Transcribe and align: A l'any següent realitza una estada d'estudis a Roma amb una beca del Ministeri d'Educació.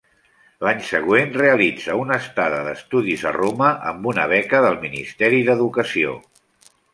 A 0.61 0.67
l'any 0.67 0.79
següent 0.85 1.35
realitza 1.41 1.97
una 2.03 2.17
estada 2.23 2.61
d'estudis 2.69 3.27
a 3.33 3.35
Roma 3.37 3.69
amb 3.91 4.09
una 4.13 4.27
beca 4.33 4.63
del 4.67 4.79
Ministeri 4.87 5.43
d'Educació. 5.51 6.17